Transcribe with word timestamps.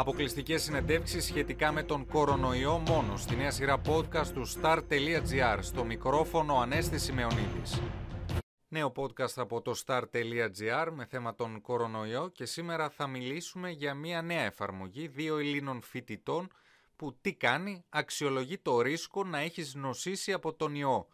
Αποκλειστικές 0.00 0.62
συνεντεύξεις 0.62 1.24
σχετικά 1.24 1.72
με 1.72 1.82
τον 1.82 2.06
κορονοϊό 2.06 2.78
μόνο 2.78 3.16
στη 3.16 3.36
νέα 3.36 3.50
σειρά 3.50 3.80
podcast 3.86 4.26
του 4.26 4.48
star.gr 4.48 5.58
στο 5.60 5.84
μικρόφωνο 5.84 6.58
Ανέστη 6.58 6.98
Σημεωνίδης. 6.98 7.82
Νέο 8.68 8.92
podcast 8.96 9.32
από 9.36 9.60
το 9.60 9.82
star.gr 9.86 10.88
με 10.92 11.04
θέμα 11.04 11.34
τον 11.34 11.60
κορονοϊό 11.60 12.28
και 12.28 12.44
σήμερα 12.44 12.90
θα 12.90 13.06
μιλήσουμε 13.06 13.70
για 13.70 13.94
μια 13.94 14.22
νέα 14.22 14.42
εφαρμογή 14.42 15.08
δύο 15.08 15.38
Ελλήνων 15.38 15.82
φοιτητών 15.82 16.48
που 16.96 17.18
τι 17.20 17.34
κάνει, 17.34 17.84
αξιολογεί 17.88 18.58
το 18.58 18.80
ρίσκο 18.80 19.24
να 19.24 19.38
έχεις 19.38 19.74
νοσήσει 19.74 20.32
από 20.32 20.54
τον 20.54 20.74
ιό. 20.74 21.06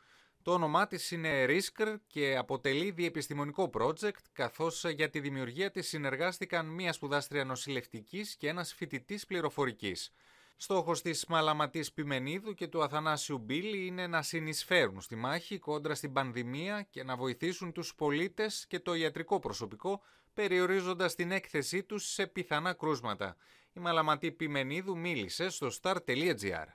Το 0.47 0.53
όνομά 0.53 0.87
της 0.87 1.11
είναι 1.11 1.45
Risker 1.49 1.95
και 2.07 2.37
αποτελεί 2.37 2.91
διεπιστημονικό 2.91 3.71
project, 3.79 4.23
καθώς 4.33 4.85
για 4.85 5.11
τη 5.11 5.21
δημιουργία 5.21 5.71
της 5.71 5.89
συνεργάστηκαν 5.89 6.67
μία 6.67 6.93
σπουδάστρια 6.93 7.45
νοσηλευτικής 7.45 8.37
και 8.37 8.49
ένας 8.49 8.75
φοιτητής 8.75 9.27
πληροφορικής. 9.27 10.13
Στόχος 10.57 11.03
της 11.03 11.27
Μαλαματής 11.27 11.93
Πιμενίδου 11.93 12.55
και 12.55 12.67
του 12.67 12.83
Αθανάσιου 12.83 13.39
Μπίλη 13.39 13.87
είναι 13.87 14.07
να 14.07 14.23
συνεισφέρουν 14.23 15.01
στη 15.01 15.17
μάχη 15.17 15.59
κόντρα 15.59 15.95
στην 15.95 16.13
πανδημία 16.13 16.87
και 16.91 17.05
να 17.05 17.17
βοηθήσουν 17.17 17.73
τους 17.73 17.95
πολίτες 17.95 18.67
και 18.69 18.81
το 18.81 18.95
ιατρικό 18.95 19.39
προσωπικό, 19.39 20.03
περιορίζοντας 20.35 21.15
την 21.15 21.31
έκθεσή 21.31 21.83
τους 21.83 22.05
σε 22.13 22.27
πιθανά 22.27 22.73
κρούσματα. 22.73 23.37
Η 23.73 23.81
Μαλαματή 23.81 24.33
Πιμενίδου 24.33 24.99
μίλησε 24.99 25.49
στο 25.49 25.69
star.gr. 25.83 26.67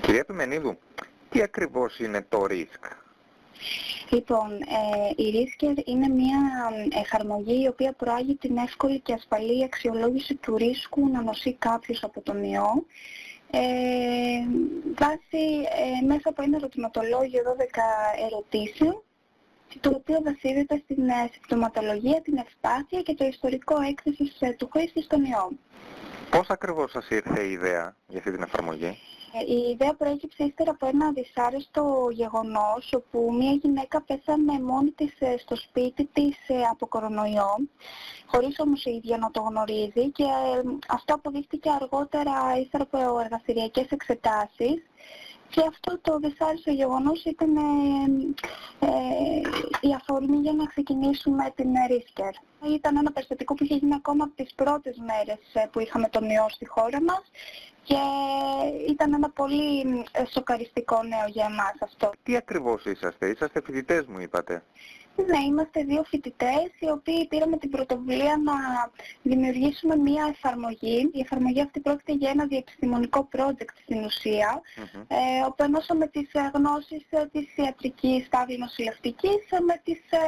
Κυρία 0.00 0.24
Πιμενίδου, 0.24 0.78
τι 1.30 1.42
ακριβώς 1.42 1.98
είναι 1.98 2.26
το 2.28 2.46
RISK? 2.50 2.90
Λοιπόν, 4.10 4.52
ε, 4.52 5.22
η 5.22 5.32
Risker 5.34 5.82
είναι 5.84 6.08
μια 6.08 6.38
εφαρμογή 7.02 7.62
η 7.62 7.66
οποία 7.66 7.92
προάγει 7.92 8.34
την 8.34 8.56
εύκολη 8.56 9.00
και 9.00 9.12
ασφαλή 9.12 9.64
αξιολόγηση 9.64 10.34
του 10.34 10.56
ρίσκου 10.56 11.08
να 11.08 11.22
νοσεί 11.22 11.54
κάποιος 11.58 12.04
από 12.04 12.20
τον 12.20 12.42
ιό 12.42 12.84
ε, 13.50 13.60
βάσει, 14.94 15.44
ε, 16.02 16.06
μέσα 16.06 16.28
από 16.28 16.42
ένα 16.42 16.56
ερωτηματολόγιο 16.56 17.42
12 17.42 17.54
ερωτήσεων 18.26 19.02
το 19.80 19.90
οποίο 19.90 20.22
βασίζεται 20.24 20.82
στην 20.84 21.08
ε, 21.08 21.28
συμπτωματολογία, 21.32 22.20
την 22.20 22.36
ευπάθεια 22.36 23.02
και 23.02 23.14
το 23.14 23.24
ιστορικό 23.24 23.80
έκθεσης 23.80 24.36
ε, 24.40 24.50
του 24.50 24.68
χρήστη 24.72 25.02
στον 25.02 25.24
ιό. 25.24 25.50
Πώς 26.30 26.48
ακριβώς 26.48 26.90
σας 26.90 27.08
ήρθε 27.08 27.42
η 27.42 27.50
ιδέα 27.50 27.96
για 28.06 28.18
αυτή 28.18 28.30
την 28.30 28.42
εφαρμογή; 28.42 28.98
Ε, 29.32 29.52
η 29.52 29.70
ιδέα 29.70 29.94
προέκυψε 29.94 30.44
ύστερα 30.44 30.70
από 30.70 30.86
ένα 30.86 31.12
δυσάρεστο 31.12 32.08
γεγονός 32.12 32.92
όπου 32.92 33.34
μια 33.38 33.52
γυναίκα 33.52 34.02
πέθανε 34.02 34.60
μόνη 34.60 34.90
της 34.90 35.12
ε, 35.18 35.38
στο 35.38 35.56
σπίτι 35.56 36.08
της 36.12 36.36
ε, 36.48 36.62
από 36.70 36.86
κορονοϊό 36.86 37.56
χωρίς 38.26 38.58
όμως 38.58 38.84
η 38.84 38.90
ίδια 38.90 39.16
να 39.16 39.30
το 39.30 39.40
γνωρίζει 39.40 40.10
και 40.10 40.24
αυτό 40.88 41.14
αποδείχτηκε 41.14 41.70
αργότερα 41.70 42.32
ύστερα 42.62 42.82
από 42.90 43.20
εργαστηριακές 43.20 43.86
εξετάσεις 43.90 44.82
και 45.50 45.62
αυτό 45.68 45.98
το 45.98 46.18
δυσάρεστο 46.18 46.70
γεγονός 46.70 47.24
ήταν 47.24 47.56
ε, 47.56 47.60
ε, 48.86 48.88
η 49.80 49.94
αφορμή 49.94 50.36
για 50.36 50.52
να 50.52 50.66
ξεκινήσουμε 50.66 51.52
την 51.54 51.70
Ρίσκερ. 51.88 52.32
Ήταν 52.74 52.96
ένα 52.96 53.12
περιστατικό 53.12 53.54
που 53.54 53.64
είχε 53.64 53.74
γίνει 53.74 53.94
ακόμα 53.94 54.24
από 54.24 54.34
τις 54.42 54.54
πρώτες 54.54 54.96
μέρες 54.96 55.68
που 55.70 55.80
είχαμε 55.80 56.08
τον 56.08 56.30
ιό 56.30 56.46
στη 56.48 56.66
χώρα 56.66 57.02
μας 57.02 57.22
και 57.82 57.98
ήταν 58.88 59.12
ένα 59.14 59.30
πολύ 59.30 59.80
ε, 60.12 60.24
σοκαριστικό 60.32 61.02
νέο 61.02 61.26
για 61.28 61.44
εμάς 61.44 61.74
αυτό. 61.80 62.10
Τι 62.22 62.36
ακριβώς 62.36 62.84
είσαστε, 62.84 63.28
είσαστε 63.28 63.60
φοιτητές 63.62 64.06
μου 64.06 64.18
είπατε. 64.20 64.62
Ναι, 65.16 65.44
είμαστε 65.46 65.82
δύο 65.84 66.02
φοιτητές 66.04 66.70
οι 66.78 66.90
οποίοι 66.90 67.26
πήραμε 67.26 67.56
την 67.56 67.70
πρωτοβουλία 67.70 68.40
να 68.44 68.52
δημιουργήσουμε 69.22 69.96
μία 69.96 70.26
εφαρμογή. 70.34 71.10
Η 71.12 71.20
εφαρμογή 71.20 71.60
αυτή 71.60 71.80
πρόκειται 71.80 72.12
για 72.12 72.30
ένα 72.30 72.46
διεπιστημονικό 72.46 73.28
project 73.36 73.74
στην 73.82 74.04
ουσία, 74.04 74.60
mm-hmm. 74.60 75.04
ε, 75.08 75.44
όπου 75.46 75.62
ενώσαμε 75.62 76.06
τις 76.06 76.32
ε, 76.32 76.50
γνώσεις 76.54 77.04
ε, 77.10 77.26
της 77.32 77.56
ιατρικής, 77.56 78.28
τάβλη 78.28 78.58
νοσηλευτικής 78.58 79.40
ε, 79.50 79.60
με 79.60 79.80
τις 79.84 79.98
ε, 80.10 80.18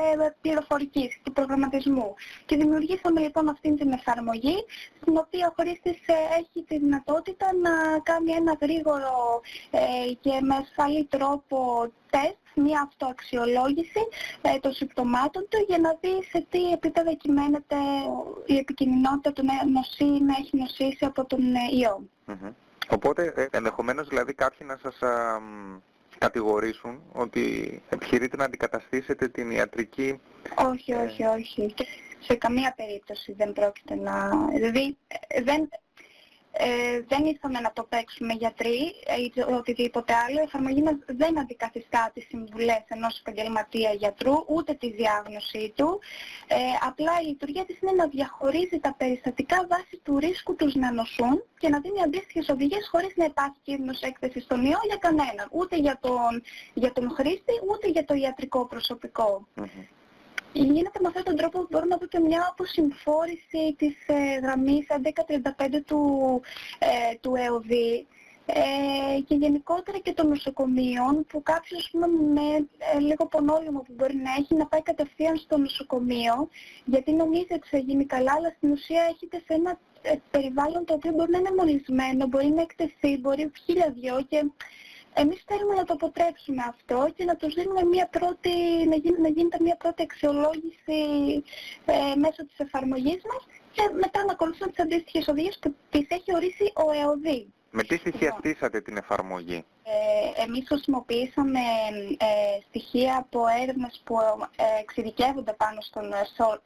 πληροφορικής, 0.41 1.21
του 1.23 1.33
προγραμματισμού. 1.33 2.15
Και 2.47 2.57
δημιουργήσαμε 2.57 3.21
λοιπόν 3.21 3.49
αυτή 3.49 3.75
την 3.75 3.93
εφαρμογή, 3.93 4.57
στην 5.01 5.17
οποία 5.17 5.47
ο 5.51 5.63
χρήστης 5.63 6.01
έχει 6.39 6.65
τη 6.67 6.79
δυνατότητα 6.79 7.47
να 7.63 7.99
κάνει 8.03 8.33
ένα 8.33 8.57
γρήγορο 8.61 9.41
και 10.21 10.41
με 10.41 10.55
ασφαλή 10.55 11.05
τρόπο 11.05 11.91
τεστ 12.13 12.37
μια 12.55 12.81
αυτοαξιολόγηση 12.89 14.03
ε, 14.43 14.59
των 14.59 14.73
συμπτωμάτων 14.73 15.47
του 15.49 15.65
για 15.69 15.79
να 15.79 15.99
δει 16.01 16.25
σε 16.31 16.47
τι 16.51 16.73
επίπεδο 16.73 17.17
κυμαίνεται 17.17 17.77
η 18.47 18.57
επικοινωνιότητα 18.57 19.33
του 19.33 19.45
νοσή 19.73 20.23
να 20.25 20.35
έχει 20.39 20.57
νοσήσει 20.57 21.05
από 21.05 21.25
τον 21.25 21.55
ε, 21.55 21.77
ιό. 21.81 22.03
Οπότε 22.89 23.33
ε, 23.37 23.47
ενδεχομένως 23.51 24.09
δηλαδή 24.09 24.35
κάποιοι 24.35 24.67
να 24.71 24.79
σας 24.83 25.03
α, 25.03 25.41
κατηγορήσουν 26.19 27.03
ότι 27.13 27.43
επιχειρείτε 27.89 28.37
να 28.37 28.45
αντικαταστήσετε 28.45 29.29
την 29.29 29.51
ιατρική... 29.51 30.21
Όχι, 30.55 30.93
όχι, 30.95 31.25
όχι. 31.25 31.75
Σε 32.19 32.35
καμία 32.35 32.75
περίπτωση 32.77 33.33
δεν 33.33 33.53
πρόκειται 33.53 33.95
να... 33.95 34.31
Δηλαδή 34.53 34.97
δεν, 35.45 35.69
ε, 36.53 37.01
δεν 37.09 37.25
ήρθαμε 37.25 37.61
να 37.61 37.73
το 37.73 37.83
παίξουμε 37.83 38.33
γιατροί 38.33 38.95
ή 39.35 39.41
οτιδήποτε 39.59 40.13
άλλο. 40.15 40.39
Η 40.41 40.43
εφαρμογή 40.43 40.83
μας 40.83 40.95
δεν 41.07 41.39
αντικαθιστά 41.39 42.11
τις 42.15 42.27
συμβουλές 42.29 42.85
ενός 42.89 43.19
επαγγελματία 43.19 43.91
γιατρού, 43.93 44.45
ούτε 44.47 44.75
τη 44.75 44.93
διάγνωσή 44.93 45.73
του. 45.77 46.01
Ε, 46.47 46.57
απλά 46.89 47.13
η 47.23 47.27
λειτουργία 47.27 47.65
της 47.65 47.81
είναι 47.81 47.93
να 47.93 48.07
διαχωρίζει 48.07 48.79
τα 48.81 48.95
περιστατικά 48.99 49.67
βάσει 49.69 50.01
του 50.03 50.19
ρίσκου 50.19 50.57
τους 50.57 50.75
να 50.75 50.93
νοσούν 50.93 51.45
και 51.59 51.69
να 51.69 51.81
δίνει 51.81 52.03
αντίστοιχες 52.03 52.49
οδηγίες 52.49 52.89
χωρίς 52.91 53.13
να 53.17 53.25
υπάρχει 53.25 53.59
κίνδυνος 53.63 54.01
έκθεση 54.01 54.41
στον 54.41 54.65
ιό 54.65 54.81
για 54.87 54.97
κανέναν. 54.97 55.49
Ούτε 55.51 55.77
για 55.77 55.99
τον, 56.01 56.43
για 56.75 56.93
τον 56.93 57.11
χρήστη, 57.11 57.53
ούτε 57.71 57.89
για 57.89 58.05
το 58.05 58.15
ιατρικό 58.15 58.67
προσωπικό. 58.67 59.47
Γίνεται 60.53 60.99
με 61.01 61.09
αυτόν 61.09 61.25
τον 61.25 61.37
τρόπο 61.37 61.59
που 61.59 61.67
μπορούμε 61.71 61.91
να 61.91 61.97
δούμε 61.97 62.09
και 62.09 62.19
μια 62.19 62.47
αποσυμφόρηση 62.51 63.75
της 63.79 63.95
ε, 64.07 64.39
γραμμής 64.43 64.87
1135 64.89 65.81
του, 65.87 66.41
ε, 66.79 67.17
του 67.21 67.35
ΕΟΔ 67.37 67.71
ε, 68.47 69.21
και 69.21 69.35
γενικότερα 69.35 69.99
και 69.99 70.13
των 70.13 70.29
νοσοκομείων 70.29 71.27
που 71.29 71.43
κάποιος 71.43 71.89
πούμε, 71.93 72.07
με 72.07 72.69
ε, 72.95 72.99
λίγο 72.99 73.27
πονόλυμο 73.27 73.81
που 73.81 73.93
μπορεί 73.97 74.17
να 74.17 74.31
έχει 74.39 74.55
να 74.55 74.67
πάει 74.67 74.83
κατευθείαν 74.83 75.37
στο 75.37 75.59
νοσοκομείο 75.59 76.49
γιατί 76.85 77.13
νομίζει 77.13 77.53
ότι 77.53 77.69
θα 77.69 77.79
γίνει 77.79 78.07
καλά 78.07 78.33
αλλά 78.37 78.55
στην 78.57 78.71
ουσία 78.71 79.03
έχετε 79.03 79.37
σε 79.47 79.55
ένα 79.55 79.79
ε, 80.03 80.15
περιβάλλον 80.31 80.85
το 80.85 80.95
οποίο 80.95 81.13
μπορεί 81.13 81.31
να 81.31 81.39
είναι 81.39 81.55
μολυσμένο, 81.57 82.27
μπορεί 82.27 82.47
να 82.47 82.63
εκτεθεί, 82.63 83.19
μπορεί 83.19 83.51
χίλια 83.65 83.95
δυο 84.01 84.27
και 84.29 84.45
εμείς 85.15 85.43
θέλουμε 85.47 85.75
να 85.75 85.85
το 85.85 85.93
αποτρέψουμε 85.93 86.63
αυτό 86.69 87.13
και 87.17 87.25
να 87.25 87.37
τους 87.37 87.55
δίνουμε 87.55 87.83
μια 87.85 88.09
πρώτη, 88.09 88.51
να, 88.89 88.97
γίνει, 88.97 89.21
να 89.21 89.29
γίνεται 89.29 89.59
μια 89.61 89.77
πρώτη 89.77 90.03
αξιολόγηση 90.03 91.01
ε, 91.85 92.15
μέσω 92.17 92.47
της 92.47 92.59
εφαρμογής 92.59 93.23
μας 93.31 93.47
και 93.73 93.83
μετά 94.01 94.25
να 94.25 94.33
ακολουθούμε 94.33 94.71
τις 94.71 94.81
αντίστοιχες 94.85 95.29
οδηγίες 95.29 95.59
που 95.59 95.75
τις 95.91 96.07
έχει 96.09 96.35
ορίσει 96.35 96.73
ο 96.75 96.91
ΕΟΔΗ. 97.01 97.53
Με 97.71 97.83
τι 97.83 97.97
στοιχειαστήσατε 97.97 98.81
την 98.81 98.97
εφαρμογή; 98.97 99.65
Ε, 99.85 100.43
εμείς 100.43 100.65
χρησιμοποιήσαμε 100.69 101.59
ε, 102.19 102.61
στοιχεία 102.69 103.17
από 103.17 103.41
έρευνες 103.63 104.01
που 104.05 104.17
ε, 104.57 104.81
εξειδικεύονται 104.81 105.53
πάνω 105.53 105.81
στον 105.81 106.13
ε, 106.13 106.17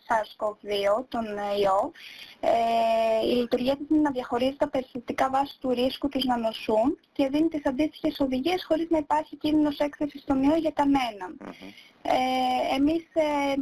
SARS-CoV-2, 0.06 1.04
τον 1.09 1.25
ιό. 1.60 1.93
Ε, 2.41 3.26
η 3.26 3.34
λειτουργία 3.34 3.76
της 3.76 3.87
είναι 3.91 4.00
να 4.00 4.10
διαχωρίζει 4.10 4.56
τα 4.56 4.69
περιστατικά 4.69 5.31
βάσης 5.31 5.59
του 5.60 5.71
ρίσκου 5.71 6.09
τους 6.09 6.25
να 6.25 6.37
νοσούν 6.37 6.99
και 7.12 7.28
δίνει 7.28 7.49
τις 7.49 7.66
αντίστοιχες 7.66 8.21
οδηγίες 8.21 8.65
χωρίς 8.65 8.87
να 8.91 8.99
υπάρχει 8.99 9.37
κίνδυνος 9.37 9.78
έκθεσης 9.78 10.21
στον 10.22 10.43
ιό 10.43 10.56
για 10.56 10.71
κανέναν. 10.71 11.38
Ε, 12.09 12.75
εμείς 12.75 13.05
ε, 13.12 13.55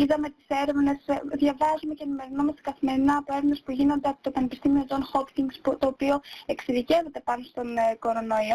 είδαμε 0.00 0.28
τις 0.28 0.46
έρευνες, 0.48 0.98
ε, 1.06 1.20
διαβάζουμε 1.32 1.94
και 1.94 2.02
ενημερωνόμαστε 2.02 2.60
καθημερινά 2.60 3.16
από 3.16 3.32
έρευνες 3.32 3.62
που 3.64 3.72
γίνονται 3.72 4.08
από 4.08 4.18
το 4.20 4.30
Πανεπιστήμιο 4.30 4.86
John 4.88 5.04
Hopkins, 5.12 5.76
το 5.78 5.86
οποίο 5.86 6.20
εξειδικεύεται 6.46 7.20
πάνω 7.20 7.42
στον 7.42 7.76
ε, 7.76 7.96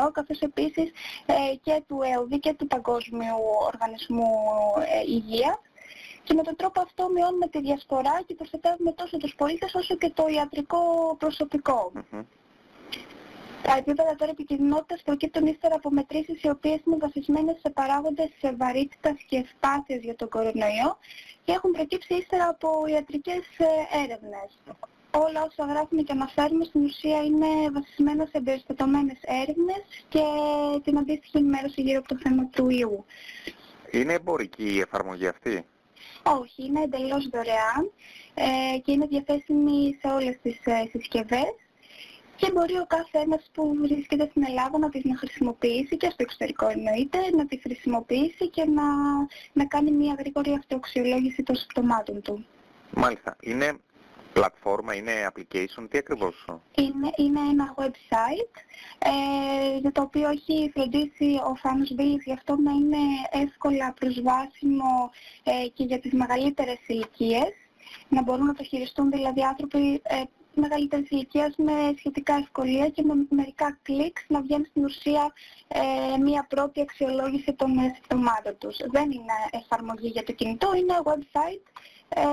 κορονοϊό, 0.01 0.11
καθώς 0.11 0.39
επίσης 0.39 0.91
ε, 1.25 1.55
και 1.61 1.83
του 1.87 1.99
ΕΟΔ 2.13 2.33
και 2.39 2.53
του 2.53 2.67
Παγκόσμιου 2.67 3.39
Οργανισμού 3.65 4.29
ε, 4.95 5.11
Υγείας. 5.11 5.61
Και 6.23 6.33
με 6.33 6.43
τον 6.43 6.55
τρόπο 6.55 6.81
αυτό 6.81 7.09
μειώνουμε 7.09 7.47
τη 7.47 7.59
διασπορά 7.59 8.21
και 8.25 8.35
προστατεύουμε 8.35 8.91
τόσο 8.91 9.17
τους 9.17 9.35
πολίτες 9.35 9.75
όσο 9.75 9.95
και 9.95 10.09
το 10.09 10.25
ιατρικό 10.27 10.79
προσωπικό. 11.19 11.91
Τα 13.61 13.75
επίπεδα 13.77 14.15
τώρα 14.15 14.31
επικινδυνότητας 14.31 15.01
προκύπτουν 15.01 15.45
ύστερα 15.45 15.75
από 15.75 15.89
μετρήσεις 15.91 16.43
οι 16.43 16.49
οποίες 16.49 16.79
είναι 16.85 16.97
βασισμένες 16.99 17.57
σε 17.61 17.69
παράγοντες 17.69 18.29
σε 18.39 18.55
βαρύτητας 18.55 19.15
και 19.27 19.37
ευπάθειας 19.37 20.01
για 20.01 20.15
τον 20.15 20.29
κορονοϊό 20.29 20.97
και 21.43 21.51
έχουν 21.51 21.71
προκύψει 21.71 22.13
ύστερα 22.13 22.47
από 22.47 22.85
ιατρικές 22.87 23.43
ε, 23.57 23.97
έρευνες. 24.03 24.49
Όλα 25.13 25.43
όσα 25.43 25.65
γράφουμε 25.71 26.01
και 26.01 26.11
αναφέρουμε 26.11 26.63
στην 26.65 26.83
ουσία 26.83 27.23
είναι 27.23 27.69
βασισμένα 27.73 28.25
σε 28.25 28.37
εμπεριστατωμένες 28.37 29.19
έρευνες 29.21 29.83
και 30.09 30.23
την 30.83 30.97
αντίστοιχη 30.97 31.37
ενημέρωση 31.37 31.81
γύρω 31.81 31.99
από 31.99 32.07
το 32.07 32.17
θέμα 32.23 32.45
του 32.45 32.69
ιού. 32.69 33.05
Είναι 33.91 34.13
εμπορική 34.13 34.73
η 34.73 34.79
εφαρμογή 34.79 35.27
αυτή; 35.27 35.65
Όχι, 36.23 36.65
είναι 36.65 36.81
εντελώς 36.81 37.29
δωρεάν 37.29 37.91
ε, 38.33 38.77
και 38.77 38.91
είναι 38.91 39.05
διαθέσιμη 39.05 39.97
σε 40.01 40.13
όλες 40.13 40.37
τις 40.41 40.59
ε, 40.63 40.87
συσκευές 40.91 41.55
και 42.35 42.51
μπορεί 42.51 42.77
ο 42.77 42.85
κάθε 42.87 43.17
ένας 43.19 43.49
που 43.53 43.75
βρίσκεται 43.81 44.27
στην 44.29 44.43
Ελλάδα 44.47 44.77
να 44.77 44.89
τις 44.89 45.03
να 45.03 45.17
χρησιμοποιήσει 45.17 45.97
και 45.97 46.09
στο 46.09 46.23
εξωτερικό 46.23 46.67
εννοείται, 46.67 47.17
να 47.37 47.45
τη 47.45 47.59
χρησιμοποιήσει 47.59 48.49
και 48.49 48.65
να, 48.65 48.83
να 49.53 49.65
κάνει 49.65 49.91
μια 49.91 50.15
γρήγορη 50.19 50.53
αυτοαξιολόγηση 50.53 51.43
των 51.43 51.55
συμπτωμάτων 51.55 52.21
του. 52.21 52.45
Μάλιστα. 52.91 53.35
Είναι 53.41 53.77
πλατφόρμα, 54.33 54.95
είναι 54.95 55.11
application, 55.29 55.87
τι 55.89 55.97
ακριβώς. 55.97 56.45
Είναι, 56.75 57.09
είναι 57.15 57.39
ένα 57.39 57.75
website 57.77 58.55
ε, 58.99 59.77
για 59.77 59.91
το 59.91 60.01
οποίο 60.01 60.29
έχει 60.29 60.71
φροντίσει 60.73 61.39
ο 61.51 61.55
Φάνος 61.55 61.91
Μπίλης 61.93 62.23
γι' 62.23 62.33
αυτό 62.33 62.55
να 62.55 62.71
είναι 62.71 62.97
εύκολα 63.31 63.93
προσβάσιμο 63.99 65.11
ε, 65.43 65.67
και 65.73 65.83
για 65.83 65.99
τις 65.99 66.11
μεγαλύτερες 66.11 66.79
ηλικίες 66.87 67.53
να 68.09 68.21
μπορούν 68.21 68.45
να 68.45 68.53
το 68.53 68.63
χειριστούν 68.63 69.11
δηλαδή 69.11 69.43
άνθρωποι 69.43 70.01
ε, 70.03 70.23
μεγαλύτερης 70.53 71.09
ηλικίας 71.09 71.53
με 71.57 71.93
σχετικά 71.97 72.35
ευκολία 72.35 72.89
και 72.89 73.03
με 73.03 73.13
μερικά 73.29 73.79
κλικς 73.81 74.25
να 74.27 74.41
βγαίνει 74.41 74.65
στην 74.65 74.83
ουσία 74.83 75.33
ε, 75.67 76.17
μια 76.17 76.45
πρώτη 76.49 76.81
αξιολόγηση 76.81 77.53
των 77.53 77.69
συμπτωμάτων 77.95 78.57
τους. 78.57 78.77
Δεν 78.91 79.11
είναι 79.11 79.33
εφαρμογή 79.51 80.07
για 80.07 80.23
το 80.23 80.31
κινητό, 80.31 80.73
είναι 80.75 80.93
website 81.03 81.65
ε, 82.09 82.23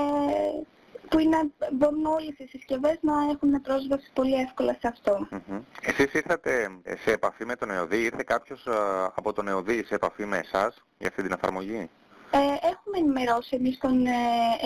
που 1.10 1.18
είναι, 1.18 1.50
μπορούν 1.72 2.06
όλες 2.06 2.34
οι 2.38 2.46
συσκευές 2.50 2.98
να 3.00 3.14
έχουν 3.30 3.60
πρόσβαση 3.60 4.10
πολύ 4.12 4.34
εύκολα 4.34 4.76
σε 4.80 4.88
αυτό. 4.88 5.28
Mm-hmm. 5.30 5.60
Εσείς 5.82 6.12
ήρθατε 6.12 6.70
σε 7.04 7.12
επαφή 7.12 7.44
με 7.44 7.56
τον 7.56 7.70
ΕΟΔΗ, 7.70 8.02
ήρθε 8.02 8.22
κάποιος 8.26 8.66
ε, 8.66 8.72
από 9.14 9.32
τον 9.32 9.48
ΕΟΔΗ 9.48 9.84
σε 9.86 9.94
επαφή 9.94 10.24
με 10.24 10.36
εσάς 10.38 10.82
για 10.98 11.08
αυτή 11.08 11.22
την 11.22 11.32
εφαρμογή; 11.32 11.90
Ε, 12.30 12.38
έχουμε 12.38 12.98
ενημερώσει 12.98 13.56
εμείς 13.56 13.78
τον 13.78 14.06
ε, 14.06 14.10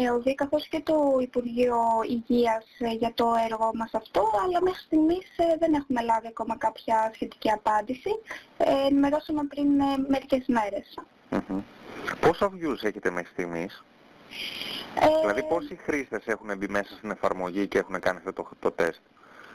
ΕΟΔΗ 0.05 0.35
καθώς 0.35 0.69
και 0.69 0.81
το 0.85 1.19
Υπουργείο 1.21 1.77
Υγείας 2.09 2.65
ε, 2.79 2.89
για 2.89 3.13
το 3.15 3.35
έργο 3.51 3.71
μας 3.75 3.91
αυτό, 3.95 4.31
αλλά 4.45 4.63
μέχρι 4.63 4.81
στιγμής 4.81 5.27
δεν 5.59 5.75
έχουμε 5.75 6.03
λάβει 6.03 6.27
ακόμα 6.27 6.57
κάποια 6.57 7.11
σχετική 7.15 7.51
απάντηση. 7.51 8.11
ενημερώσαμε 8.89 9.43
πριν 9.45 9.69
μερικές 10.09 10.45
μέρες. 10.47 10.99
Mm-hmm. 11.31 11.63
Πόσα 12.21 12.51
views 12.53 12.83
έχετε 12.83 13.11
μέχρι 13.11 13.31
στιγμής; 13.33 13.85
Δηλαδή 15.21 15.43
πόσοι 15.43 15.77
χρήστες 15.77 16.27
έχουν 16.27 16.57
μπει 16.57 16.69
μέσα 16.69 16.95
στην 16.97 17.11
εφαρμογή 17.11 17.67
και 17.69 17.79
έχουν 17.79 18.01
κάνει 18.01 18.19
αυτό 18.19 18.33
το, 18.33 18.49
το 18.61 18.71
τεστ; 18.71 19.01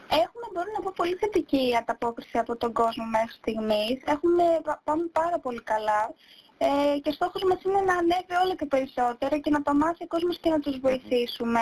Έχουμε, 0.10 0.48
μπορώ 0.54 0.70
να 0.76 0.82
πω, 0.84 0.92
πολύ 0.96 1.16
θετική 1.16 1.76
ανταπόκριση 1.80 2.38
από 2.38 2.56
τον 2.56 2.74
κόσμο 2.74 3.06
μέχρι 3.06 3.32
στιγμής. 3.42 3.98
Έχουμε, 4.06 4.44
πάμε 4.84 5.04
πάρα 5.12 5.40
πολύ 5.40 5.62
καλά. 5.64 6.14
Ε, 6.60 7.00
και 7.00 7.12
στόχος 7.12 7.44
μας 7.44 7.62
είναι 7.64 7.82
να 7.82 7.96
ανέβει 7.98 8.36
όλο 8.44 8.56
και 8.56 8.66
περισσότερο 8.66 9.40
και 9.40 9.50
να 9.50 9.62
το 9.62 9.74
μάθει 9.74 10.04
ο 10.04 10.08
κόσμος 10.08 10.38
και 10.40 10.50
να 10.50 10.60
τους 10.60 10.80
βοηθήσουμε. 10.80 11.62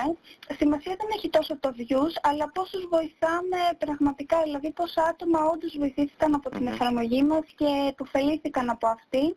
Σημασία 0.60 0.96
δεν 1.00 1.10
έχει 1.16 1.30
τόσο 1.30 1.58
το 1.58 1.70
views, 1.78 2.14
αλλά 2.22 2.50
πόσους 2.54 2.84
βοηθάμε 2.90 3.60
πραγματικά, 3.78 4.42
δηλαδή 4.44 4.72
πόσα 4.72 5.04
άτομα 5.04 5.40
όντως 5.54 5.76
βοηθήθηκαν 5.78 6.34
από 6.34 6.50
την 6.50 6.68
εφαρμογή 6.68 7.24
μας 7.24 7.46
και 7.56 7.70
υποφελήθηκαν 7.90 8.70
από 8.70 8.88
αυτή 8.88 9.36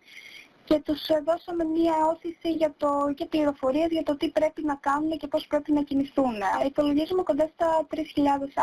και 0.68 0.80
τους 0.84 1.06
δώσαμε 1.24 1.64
μία 1.64 1.94
όθηση 2.12 2.50
για 2.52 2.74
το, 2.76 3.12
και 3.14 3.26
πληροφορίες 3.26 3.88
για 3.90 4.02
το 4.02 4.16
τι 4.16 4.30
πρέπει 4.30 4.64
να 4.64 4.74
κάνουν 4.74 5.18
και 5.18 5.26
πώς 5.26 5.46
πρέπει 5.46 5.72
να 5.72 5.82
κινηθούν. 5.82 6.34
Υπολογίζουμε 6.66 7.22
κοντά 7.22 7.50
στα 7.54 7.86
3.000 7.90 7.98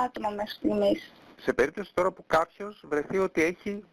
άτομα 0.05 0.29
μέχρι 0.29 0.53
στιγμής. 0.53 1.13
Σε 1.41 1.53
περίπτωση 1.53 1.91
τώρα 1.93 2.11
που 2.11 2.23
κάποιος 2.27 2.83
βρεθεί 2.87 3.17
ότι 3.17 3.41
έχει 3.41 3.83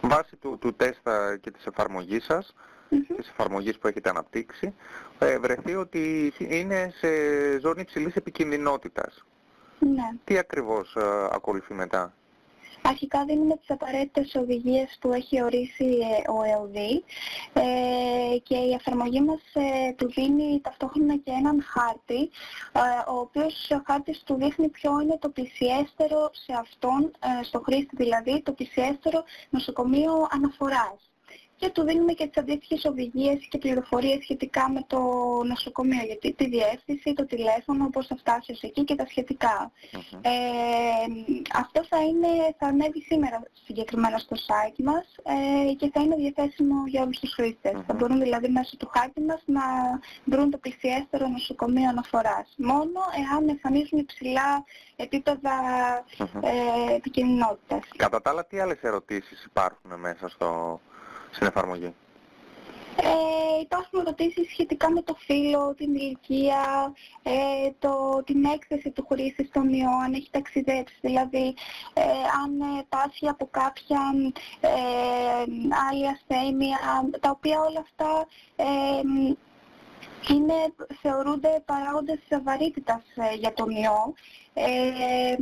βάσει 0.00 0.36
του, 0.36 0.58
του 0.60 0.74
τεστ 0.74 1.08
και 1.40 1.50
της 1.50 1.66
εφαρμογής 1.66 2.24
σας, 2.24 2.54
mm-hmm. 2.90 3.14
της 3.16 3.28
εφαρμογής 3.28 3.78
που 3.78 3.86
έχετε 3.86 4.08
αναπτύξει, 4.08 4.74
ε, 5.18 5.38
βρεθεί 5.38 5.74
ότι 5.74 6.32
είναι 6.38 6.92
σε 6.94 7.08
ζώνη 7.60 7.80
υψηλής 7.80 8.14
επικινδυνότητας. 8.14 9.24
Ναι. 9.78 10.08
Τι 10.24 10.38
ακριβώς 10.38 10.94
ε, 10.96 11.28
ακολουθεί 11.32 11.74
μετά; 11.74 12.14
Αρχικά 12.82 13.24
δίνουμε 13.24 13.56
τις 13.56 13.70
απαραίτητες 13.70 14.34
οδηγίες 14.34 14.96
που 15.00 15.12
έχει 15.12 15.42
ορίσει 15.42 15.84
ε, 15.84 16.30
ο 16.30 16.42
ΕΟΔΗ 16.42 17.04
ε, 17.52 18.38
και 18.38 18.56
η 18.56 18.72
εφαρμογή 18.72 19.20
μας 19.20 19.40
ε, 19.52 19.92
του 19.92 20.12
δίνει 20.12 20.60
ταυτόχρονα 20.60 21.16
και 21.16 21.30
έναν 21.30 21.62
χάρτη, 21.62 22.30
ο 23.08 23.18
οποίος 23.18 23.70
ο 23.70 23.82
χάρτης 23.86 24.22
του 24.26 24.34
δείχνει 24.34 24.68
ποιο 24.68 25.00
είναι 25.00 25.18
το 25.20 25.28
πλησιέστερο 25.28 26.30
σε 26.32 26.52
αυτόν, 26.52 27.10
στο 27.42 27.60
χρήστη 27.60 27.96
δηλαδή, 27.96 28.42
το 28.42 28.52
πλησιέστερο 28.52 29.24
νοσοκομείο 29.50 30.28
αναφοράς 30.30 31.11
και 31.62 31.70
του 31.70 31.82
δίνουμε 31.82 32.12
και 32.12 32.26
τις 32.26 32.36
αντίστοιχες 32.42 32.84
οδηγίες 32.84 33.46
και 33.48 33.58
πληροφορίες 33.58 34.18
σχετικά 34.22 34.70
με 34.70 34.84
το 34.86 34.98
νοσοκομείο, 35.44 36.04
γιατί 36.04 36.32
τη 36.32 36.48
διεύθυνση, 36.48 37.12
το 37.14 37.26
τηλέφωνο, 37.26 37.90
πώς 37.90 38.06
θα 38.06 38.16
φτάσεις 38.16 38.62
εκεί 38.62 38.84
και 38.84 38.94
τα 38.94 39.06
σχετικα 39.08 39.70
Ε, 40.20 40.30
αυτό 41.54 41.84
θα, 41.90 41.98
είναι, 42.08 42.28
θα 42.58 42.66
ανέβει 42.66 43.00
σήμερα 43.02 43.42
συγκεκριμένα 43.66 44.18
στο 44.18 44.36
site 44.46 44.78
μας 44.84 45.06
ε, 45.22 45.72
και 45.72 45.90
θα 45.92 46.00
είναι 46.02 46.16
διαθέσιμο 46.16 46.86
για 46.86 47.02
όλους 47.02 47.18
τους 47.18 47.32
χρηστες 47.34 47.72
Θα 47.86 47.94
μπορούν 47.94 48.20
δηλαδή 48.20 48.48
μέσω 48.48 48.76
του 48.76 48.88
χάρτη 48.94 49.20
μας 49.20 49.42
να 49.46 49.62
βρουν 50.24 50.50
το 50.50 50.58
πλησιέστερο 50.58 51.26
νοσοκομείο 51.28 51.88
αναφοράς. 51.88 52.54
Μόνο 52.56 53.00
εάν 53.22 53.48
εμφανίζουν 53.48 53.98
υψηλά 53.98 54.64
επίπεδα 54.96 55.54
ε, 56.40 56.94
επικοινωνότητας. 56.94 57.82
Κατά 57.96 58.22
τα 58.22 58.30
άλλα, 58.30 58.46
τι 58.46 58.58
άλλες 58.58 58.78
ερωτήσεις 58.80 59.44
υπάρχουν 59.44 60.00
μέσα 60.00 60.28
στο, 60.28 60.80
στην 61.32 61.46
εφαρμογή. 61.46 61.94
Ε, 62.96 63.60
υπάρχουν 63.60 64.00
ερωτήσεις 64.00 64.50
σχετικά 64.50 64.90
με 64.90 65.02
το 65.02 65.16
φύλλο, 65.18 65.74
την 65.76 65.94
ηλικία, 65.94 66.92
ε, 67.22 67.70
το, 67.78 68.22
την 68.26 68.44
έκθεση 68.44 68.90
του 68.90 69.06
χρήστη 69.10 69.44
στον 69.44 69.72
ιό, 69.72 69.90
αν 70.04 70.12
έχει 70.14 70.28
ταξιδέψει, 70.30 70.96
δηλαδή 71.00 71.54
ε, 71.92 72.02
αν 72.44 72.60
ε, 72.60 72.84
πάσει 72.88 73.26
από 73.26 73.48
κάποια 73.50 74.00
ε, 74.60 74.70
άλλη 75.88 76.08
ασθένεια, 76.08 76.78
τα 77.20 77.30
οποία 77.30 77.60
όλα 77.60 77.80
αυτά 77.80 78.26
ε, 78.56 78.64
είναι, 80.28 80.54
θεωρούνται 81.00 81.62
παράγοντες 81.64 82.18
βαρύτητας 82.42 83.02
ε, 83.14 83.34
για 83.34 83.52
τον 83.52 83.70
ιό. 83.70 84.14
Ε, 84.54 85.36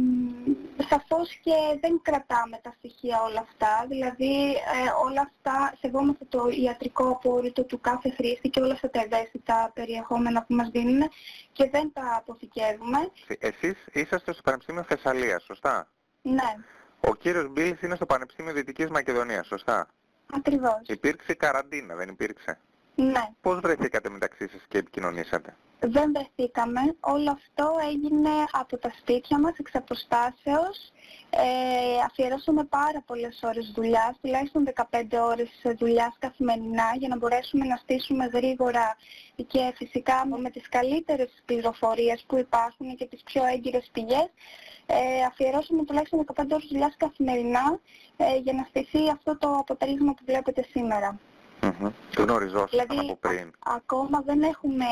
σαφώς 0.88 1.28
και 1.42 1.78
δεν 1.80 2.00
κρατάμε 2.02 2.58
τα 2.62 2.74
στοιχεία 2.78 3.22
όλα 3.22 3.40
αυτά, 3.40 3.86
δηλαδή 3.88 4.50
ε, 4.50 4.90
όλα 5.04 5.20
αυτά 5.20 5.74
σεβόμαστε 5.80 6.24
το 6.28 6.48
ιατρικό 6.62 7.08
απόρριτο 7.08 7.64
του 7.64 7.80
κάθε 7.80 8.10
χρήστη 8.10 8.48
και 8.48 8.60
όλα 8.60 8.72
αυτά 8.72 8.90
τα 8.90 9.00
ευαίσθητα 9.00 9.70
περιεχόμενα 9.74 10.42
που 10.42 10.54
μας 10.54 10.68
δίνουν 10.68 11.10
και 11.52 11.68
δεν 11.70 11.90
τα 11.92 12.16
αποθηκεύουμε. 12.16 12.98
Εσείς 13.38 13.76
είσαστε 13.92 14.32
στο 14.32 14.42
Πανεπιστήμιο 14.42 14.82
Θεσσαλίας, 14.82 15.42
σωστά; 15.42 15.88
Ναι. 16.22 16.54
Ο 17.00 17.14
κύριος 17.14 17.48
Μπίλης 17.48 17.80
είναι 17.82 17.94
στο 17.94 18.06
Πανεπιστήμιο 18.06 18.52
Δυτικής 18.52 18.88
Μακεδονίας, 18.90 19.46
σωστά; 19.46 19.88
Ακριβώς. 20.32 20.80
Υπήρξε 20.86 21.34
καραντίνα, 21.34 21.94
δεν 21.94 22.08
υπήρξε; 22.08 22.58
Ναι. 22.94 23.28
Πώς 23.40 23.60
βρεθήκατε 23.60 24.10
μεταξύ 24.10 24.48
σας 24.48 24.62
και 24.68 24.78
επικοινωνήσατε; 24.78 25.56
Δεν 25.80 26.12
βρεθήκαμε. 26.12 26.80
Όλο 27.00 27.30
αυτό 27.30 27.74
έγινε 27.90 28.30
από 28.52 28.78
τα 28.78 28.92
σπίτια 29.00 29.38
μας, 29.38 29.56
εξ 29.58 29.74
αποστάσεως. 29.74 30.92
Ε, 31.30 32.00
αφιερώσαμε 32.04 32.64
πάρα 32.64 33.02
πολλές 33.06 33.40
ώρες 33.42 33.72
δουλειάς, 33.74 34.16
τουλάχιστον 34.22 34.64
15 34.64 35.20
ώρες 35.20 35.48
δουλειάς 35.78 36.16
καθημερινά 36.18 36.92
για 36.98 37.08
να 37.08 37.16
μπορέσουμε 37.16 37.66
να 37.66 37.76
στήσουμε 37.76 38.24
γρήγορα 38.26 38.96
και 39.46 39.72
φυσικά 39.76 40.26
με 40.42 40.50
τις 40.50 40.68
καλύτερες 40.68 41.42
πληροφορίες 41.44 42.24
που 42.26 42.36
υπάρχουν 42.38 42.96
και 42.96 43.06
τις 43.06 43.22
πιο 43.22 43.44
έγκυρες 43.44 43.90
πηγές 43.92 44.30
ε, 44.86 45.24
αφιερώσαμε 45.24 45.84
τουλάχιστον 45.84 46.24
15 46.34 46.44
ώρες 46.50 46.66
δουλειάς 46.70 46.94
καθημερινά 46.96 47.80
ε, 48.16 48.36
για 48.36 48.52
να 48.52 48.66
στηθεί 48.68 49.10
αυτό 49.10 49.38
το 49.38 49.48
αποτέλεσμα 49.56 50.14
που 50.14 50.22
βλέπετε 50.26 50.66
σήμερα. 50.70 51.18
Mm-hmm. 51.62 51.90
Γνωριζόσασταν 52.16 52.86
δηλαδή, 52.88 53.08
από 53.10 53.16
πριν. 53.16 53.52
ακόμα 53.58 54.22
δεν 54.26 54.42
έχουμε, 54.42 54.84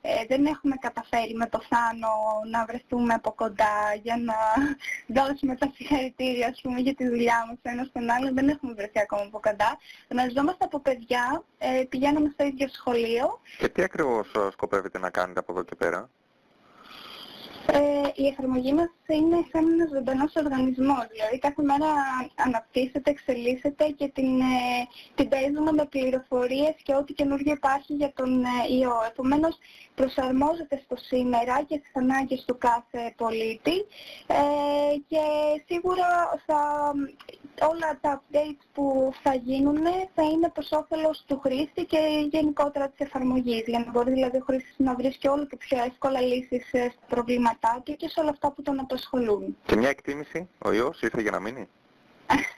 ε, 0.00 0.24
δεν 0.28 0.46
έχουμε 0.46 0.76
καταφέρει 0.80 1.34
με 1.34 1.46
το 1.46 1.60
Θάνο 1.68 2.12
να 2.50 2.64
βρεθούμε 2.64 3.14
από 3.14 3.32
κοντά 3.32 3.74
για 4.02 4.16
να 4.16 4.34
δώσουμε 5.16 5.56
τα 5.56 5.72
συγχαρητήρια 5.74 6.46
ας 6.48 6.60
πούμε, 6.62 6.80
για 6.80 6.94
τη 6.94 7.08
δουλειά 7.08 7.44
μας 7.48 7.56
ένα 7.62 7.84
στον 7.84 8.10
άλλο. 8.10 8.32
Δεν 8.32 8.48
έχουμε 8.48 8.72
βρεθεί 8.72 9.00
ακόμα 9.00 9.22
από 9.22 9.40
κοντά. 9.40 9.78
Γνωριζόμαστε 10.08 10.64
από 10.64 10.80
παιδιά, 10.80 11.42
ε, 11.58 11.84
πηγαίνουμε 11.88 12.30
στο 12.32 12.44
ίδιο 12.44 12.68
σχολείο. 12.68 13.40
Και 13.58 13.68
τι 13.68 13.82
ακριβώς 13.82 14.32
ε, 14.34 14.48
σκοπεύετε 14.52 14.98
να 14.98 15.10
κάνετε 15.10 15.38
από 15.40 15.52
εδώ 15.52 15.62
και 15.62 15.74
πέρα; 15.74 16.08
Ε, 17.66 18.22
η 18.22 18.26
εφαρμογή 18.26 18.72
μας 18.72 18.90
είναι 19.06 19.38
σαν 19.52 19.72
ένας 19.72 19.88
ζωντανός 19.94 20.32
οργανισμός, 20.34 21.06
δηλαδή 21.12 21.38
κάθε 21.38 21.62
μέρα 21.62 21.90
αναπτύσσεται, 22.34 23.10
εξελίσσεται 23.10 23.84
και 23.98 24.08
την, 24.14 24.40
ε, 24.40 24.86
την 25.14 25.28
παίζουμε 25.28 25.72
με 25.72 25.84
πληροφορίες 25.84 26.74
και 26.82 26.94
ό,τι 26.94 27.12
καινούργιο 27.12 27.52
υπάρχει 27.52 27.92
για 27.94 28.12
τον 28.14 28.44
ε, 28.44 28.74
ιό. 28.78 28.96
Επομένως 29.10 29.58
προσαρμόζεται 29.94 30.80
στο 30.84 30.96
σήμερα 30.96 31.62
και 31.68 31.76
στις 31.80 31.96
ανάγκες 31.96 32.44
του 32.46 32.58
κάθε 32.58 33.14
πολίτη 33.16 33.76
ε, 34.26 34.96
και 35.08 35.22
σίγουρα 35.66 36.08
θα, 36.46 36.60
όλα 37.60 37.98
τα 38.00 38.22
updates 38.22 38.64
που 38.72 39.12
θα 39.22 39.34
γίνουν 39.34 39.76
θα 40.14 40.22
είναι 40.22 40.48
προς 40.48 40.72
όφελος 40.72 41.24
του 41.26 41.40
χρήστη 41.40 41.84
και 41.84 42.28
γενικότερα 42.30 42.88
της 42.88 43.06
εφαρμογής, 43.06 43.62
για 43.66 43.78
να 43.78 43.90
μπορεί 43.90 44.10
δηλαδή 44.12 44.36
ο 44.36 44.44
χρήστης 44.46 44.74
να 44.76 44.94
βρίσκει 44.94 45.28
όλο 45.28 45.46
και 45.46 45.56
πιο 45.56 45.78
εύκολα 45.84 46.20
λύσεις 46.20 46.68
στα 46.68 47.06
προβλήματά 47.08 47.82
του 47.84 47.96
και 47.96 48.08
σε 48.08 48.20
όλα 48.20 48.30
αυτά 48.30 48.52
που 48.52 48.62
τον 48.62 48.80
απασχολούν. 48.80 49.56
Και 49.66 49.76
μια 49.76 49.88
εκτίμηση, 49.88 50.48
ο 50.58 50.72
ιός 50.72 51.00
ήρθε 51.00 51.20
για 51.20 51.30
να 51.30 51.40
μείνει; 51.40 51.68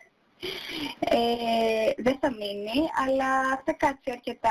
ε, 0.99 1.93
δεν 1.97 2.19
θα 2.21 2.31
μείνει, 2.31 2.89
αλλά 3.07 3.63
θα 3.65 3.73
κάτσει 3.73 4.11
αρκετά 4.11 4.51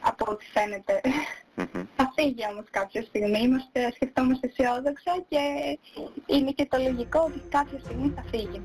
από 0.00 0.24
ό,τι 0.28 0.44
φαίνεται. 0.44 1.00
Θα 1.96 2.12
φύγει 2.16 2.46
όμως 2.50 2.64
κάποια 2.70 3.02
στιγμή, 3.02 3.40
είμαστε, 3.40 3.92
σκεφτόμαστε 3.94 4.46
αισιόδοξα 4.46 5.24
και 5.28 5.38
είναι 6.26 6.50
και 6.50 6.66
το 6.66 6.78
λογικό 6.78 7.20
ότι 7.20 7.38
κάποια 7.48 7.78
στιγμή 7.78 8.12
θα 8.16 8.24
φύγει. 8.30 8.62